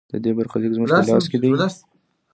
[0.11, 1.49] د دې برخلیک زموږ په لاس کې دی؟